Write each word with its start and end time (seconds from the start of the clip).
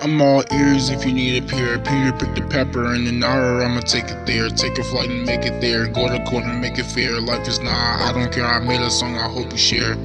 I'm 0.00 0.22
all 0.22 0.44
ears 0.52 0.90
if 0.90 1.04
you 1.04 1.12
need 1.12 1.42
a 1.42 1.46
pair. 1.46 1.76
Peter 1.76 2.12
pick 2.12 2.32
the 2.36 2.46
pepper 2.48 2.94
and 2.94 3.08
an 3.08 3.24
hour, 3.24 3.64
I'ma 3.64 3.80
take 3.80 4.04
it 4.04 4.26
there. 4.26 4.48
Take 4.48 4.78
a 4.78 4.84
flight 4.84 5.10
and 5.10 5.26
make 5.26 5.44
it 5.44 5.60
there. 5.60 5.88
Go 5.88 6.08
to 6.08 6.22
court 6.24 6.44
and 6.44 6.60
make 6.60 6.78
it 6.78 6.84
fair. 6.84 7.20
Life 7.20 7.48
is 7.48 7.58
not, 7.58 7.72
I 7.74 8.12
don't 8.12 8.30
care. 8.30 8.46
I 8.46 8.60
made 8.60 8.80
a 8.80 8.90
song, 8.92 9.16
I 9.16 9.28
hope 9.28 9.50
you 9.50 9.58
share. 9.58 9.96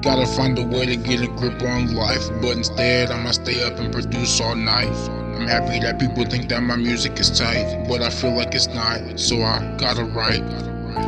Gotta 0.00 0.26
find 0.26 0.56
a 0.60 0.64
way 0.64 0.86
to 0.86 0.96
get 0.96 1.22
a 1.22 1.26
grip 1.26 1.60
on 1.62 1.92
life, 1.92 2.28
but 2.40 2.56
instead 2.56 3.10
I'ma 3.10 3.32
stay 3.32 3.64
up 3.64 3.80
and 3.80 3.92
produce 3.92 4.40
all 4.40 4.54
night. 4.54 4.94
I'm 5.34 5.48
happy 5.48 5.80
that 5.80 5.98
people 5.98 6.24
think 6.24 6.48
that 6.50 6.62
my 6.62 6.76
music 6.76 7.18
is 7.18 7.36
tight, 7.36 7.86
but 7.88 8.00
I 8.00 8.10
feel 8.10 8.32
like 8.32 8.54
it's 8.54 8.68
not, 8.68 9.18
so 9.18 9.42
I 9.42 9.74
gotta 9.76 10.04
write. 10.04 10.44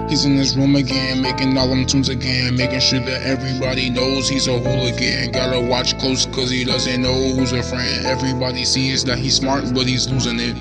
He's 0.09 0.24
in 0.24 0.37
his 0.37 0.56
room 0.56 0.77
again, 0.77 1.23
making 1.23 1.56
all 1.56 1.69
them 1.69 1.87
tunes 1.87 2.09
again, 2.09 2.56
making 2.56 2.80
sure 2.80 3.01
that 3.01 3.23
everybody 3.23 3.91
knows 3.91 4.29
he's 4.29 4.47
a 4.47 4.59
hooligan. 4.59 5.33
Gotta 5.33 5.60
watch 5.60 5.98
close 5.98 6.27
cause 6.27 6.51
he 6.51 6.65
doesn't 6.65 7.02
know 7.02 7.34
who's 7.34 7.52
a 7.52 7.62
friend. 7.62 8.07
Everybody 8.07 8.65
sees 8.65 9.05
that 9.05 9.19
he's 9.19 9.37
smart, 9.37 9.65
but 9.74 9.87
he's 9.87 10.10
losing 10.10 10.38
it. 10.38 10.57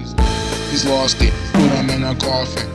He's 0.72 0.86
lost 0.86 1.22
it, 1.22 1.34
put 1.54 1.70
him 1.72 1.90
in 1.90 2.04
a 2.04 2.16
coffin. 2.16 2.70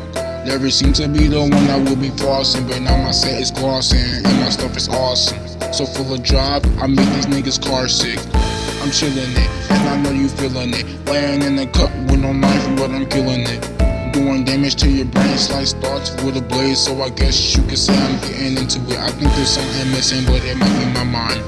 Never 0.46 0.70
seemed 0.70 0.94
to 0.96 1.08
be 1.08 1.26
the 1.26 1.40
one 1.40 1.50
that 1.50 1.88
will 1.88 1.96
be 1.96 2.10
flossing, 2.10 2.68
but 2.68 2.80
now 2.80 2.96
my 3.02 3.10
set 3.10 3.40
is 3.40 3.50
glossing, 3.50 3.98
and 3.98 4.40
my 4.40 4.50
stuff 4.50 4.76
is 4.76 4.88
awesome. 4.88 5.38
So 5.72 5.84
full 5.84 6.14
of 6.14 6.22
drive, 6.22 6.64
I 6.78 6.86
make 6.86 7.08
these 7.14 7.26
niggas 7.26 7.60
car 7.66 7.88
sick. 7.88 8.18
I'm 8.80 8.90
chillin' 8.90 9.36
it, 9.36 9.70
and 9.70 9.88
I 9.88 10.00
know 10.00 10.10
you 10.10 10.28
feelin' 10.28 10.74
it. 10.74 10.86
Laying 11.06 11.42
in 11.42 11.56
the 11.56 11.66
cup 11.66 11.90
with 12.10 12.20
no 12.20 12.32
knife, 12.32 12.78
but 12.78 12.90
I'm 12.90 13.08
killin' 13.08 13.40
it 13.40 13.87
doing 14.18 14.44
damage 14.44 14.74
to 14.74 14.90
your 14.90 15.06
brain. 15.06 15.38
Slice 15.38 15.72
thoughts 15.74 16.10
with 16.24 16.36
a 16.36 16.42
blade, 16.42 16.76
so 16.76 17.00
I 17.02 17.10
guess 17.10 17.56
you 17.56 17.62
could 17.62 17.78
say 17.78 17.94
I'm 17.94 18.18
getting 18.20 18.58
into 18.58 18.80
it. 18.92 18.98
I 18.98 19.10
think 19.10 19.30
there's 19.34 19.50
something 19.50 19.90
missing, 19.90 20.24
but 20.26 20.42
it 20.44 20.56
might 20.56 20.76
be 20.78 20.86
my 20.92 21.04
mind. 21.04 21.40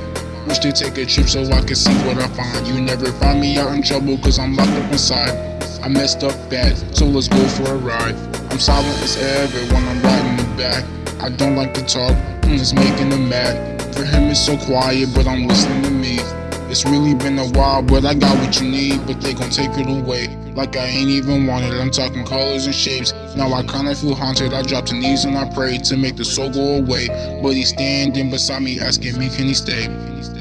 Wish 0.47 0.59
to 0.61 0.73
take 0.73 0.97
a 0.99 1.05
trip 1.05 1.29
so 1.29 1.43
I 1.43 1.63
can 1.63 1.75
see 1.75 1.95
what 2.07 2.19
I 2.19 2.29
find. 2.29 2.67
You 2.67 2.81
never 2.81 3.11
find 3.19 3.41
me 3.41 3.59
out 3.59 3.75
in 3.75 3.83
trouble, 3.83 4.19
cause 4.19 4.39
I'm 4.39 4.55
locked 4.55 4.71
up 4.71 4.93
inside. 4.93 5.35
I 5.83 5.89
messed 5.89 6.23
up 6.23 6.35
bad, 6.49 6.77
so 6.95 7.07
let's 7.07 7.29
go 7.29 7.43
for 7.49 7.75
a 7.75 7.77
ride. 7.77 8.15
I'm 8.51 8.61
silent 8.61 8.99
as 9.03 9.17
ever 9.17 9.75
when 9.75 9.83
I'm 9.89 10.01
riding 10.03 10.37
the 10.37 10.57
back. 10.57 10.85
I 11.21 11.29
don't 11.29 11.57
like 11.57 11.75
to 11.75 11.85
talk, 11.85 12.15
it's 12.45 12.73
making 12.73 13.11
him 13.11 13.29
mad. 13.29 13.83
For 13.95 14.05
him, 14.05 14.31
it's 14.31 14.41
so 14.41 14.57
quiet, 14.57 15.09
but 15.15 15.27
I'm 15.27 15.47
listening 15.47 15.83
to 15.83 15.91
me. 15.91 16.19
It's 16.71 16.85
really 16.85 17.15
been 17.15 17.37
a 17.37 17.49
while, 17.49 17.83
but 17.83 18.05
I 18.05 18.15
got 18.15 18.39
what 18.39 18.61
you 18.61 18.71
need, 18.71 19.05
but 19.05 19.21
they 19.21 19.35
gon' 19.35 19.51
take 19.51 19.77
it 19.77 19.89
away. 19.89 20.29
Like 20.55 20.77
I 20.77 20.85
ain't 20.85 21.11
even 21.11 21.49
wanted, 21.49 21.75
I'm 21.75 21.91
talking 21.91 22.25
colors 22.25 22.67
and 22.67 22.75
shapes. 22.75 23.13
Now 23.37 23.53
I 23.53 23.63
kinda 23.63 23.95
feel 23.95 24.15
haunted, 24.15 24.53
I 24.53 24.63
drop 24.63 24.87
to 24.87 24.95
knees 24.95 25.25
and 25.25 25.39
I 25.39 25.49
pray 25.55 25.79
to 25.79 25.97
make 25.97 26.17
the 26.17 26.25
soul 26.25 26.51
go 26.51 26.77
away. 26.77 27.09
But 27.43 27.51
he's 27.51 27.69
standing 27.69 28.31
beside 28.31 28.63
me 28.63 28.81
asking 28.81 29.19
me, 29.19 29.29
can 29.29 29.47
he 29.47 29.55
stay? 29.55 29.89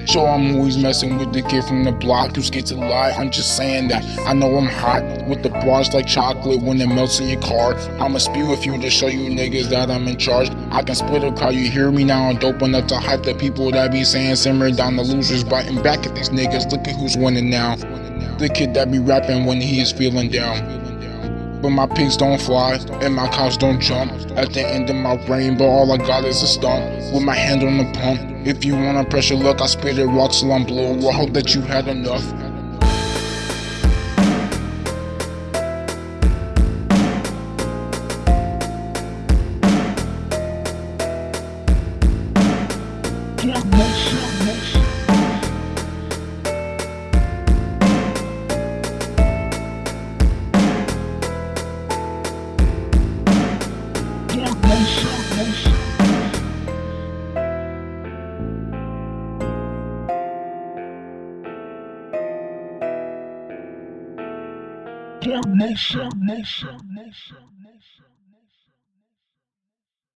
So 0.07 0.25
I'm 0.25 0.55
always 0.55 0.75
messing 0.75 1.19
with 1.19 1.31
the 1.33 1.43
kid 1.43 1.63
from 1.65 1.83
the 1.83 1.91
block 1.91 2.35
who's 2.35 2.47
scared 2.47 2.65
to 2.67 2.75
lie. 2.75 3.11
I'm 3.11 3.29
just 3.29 3.55
saying 3.55 3.89
that 3.89 4.03
I 4.25 4.33
know 4.33 4.57
I'm 4.57 4.65
hot 4.65 5.03
with 5.27 5.43
the 5.43 5.49
bars 5.49 5.93
like 5.93 6.07
chocolate 6.07 6.63
when 6.63 6.81
it 6.81 6.87
melts 6.87 7.19
in 7.19 7.29
your 7.29 7.39
car. 7.41 7.75
I'ma 7.99 8.17
spew 8.17 8.51
a 8.51 8.57
few 8.57 8.75
to 8.81 8.89
show 8.89 9.05
you 9.05 9.29
niggas 9.29 9.69
that 9.69 9.91
I'm 9.91 10.07
in 10.07 10.17
charge. 10.17 10.49
I 10.71 10.81
can 10.81 10.95
split 10.95 11.23
a 11.23 11.31
crowd, 11.31 11.53
you 11.53 11.69
hear 11.69 11.91
me 11.91 12.03
now? 12.05 12.27
I'm 12.27 12.37
dope 12.37 12.63
enough 12.63 12.87
to 12.87 12.97
hype 12.97 13.21
the 13.21 13.35
people 13.35 13.69
that 13.69 13.91
be 13.91 14.03
saying 14.03 14.35
simmer 14.37 14.71
down 14.71 14.95
the 14.95 15.03
losers, 15.03 15.43
biting 15.43 15.81
back 15.83 16.07
at 16.07 16.15
these 16.15 16.29
niggas. 16.29 16.71
Look 16.71 16.87
at 16.87 16.95
who's 16.95 17.15
winning 17.15 17.51
now. 17.51 17.75
The 18.39 18.49
kid 18.49 18.73
that 18.73 18.91
be 18.91 18.97
rapping 18.97 19.45
when 19.45 19.61
he 19.61 19.79
is 19.79 19.91
feeling 19.91 20.29
down. 20.29 20.78
But 21.61 21.71
my 21.71 21.87
pigs 21.87 22.15
don't 22.15 22.41
fly 22.41 22.75
and 23.01 23.13
my 23.13 23.27
cows 23.27 23.57
don't 23.57 23.81
jump. 23.81 24.13
At 24.37 24.53
the 24.53 24.65
end 24.65 24.89
of 24.89 24.95
my 24.95 25.15
rainbow, 25.27 25.65
all 25.65 25.91
I 25.91 25.97
got 25.97 26.23
is 26.23 26.41
a 26.41 26.47
stump 26.47 26.85
with 27.13 27.23
my 27.23 27.35
hand 27.35 27.63
on 27.63 27.77
the 27.77 27.91
pump. 27.99 28.47
If 28.47 28.63
you 28.63 28.75
wanna 28.75 29.03
pressure 29.03 29.35
luck, 29.35 29.61
I 29.61 29.65
spit 29.65 29.99
it 29.99 30.05
raw 30.05 30.27
till 30.27 30.53
I'm 30.53 30.63
blue. 30.63 31.07
I 31.09 31.11
hope 31.11 31.33
that 31.33 31.53
you 31.53 31.61
had 31.61 31.87
enough. 31.89 32.48
Nation, 65.59 66.09
nation, 66.21 66.77
nation. 66.95 67.58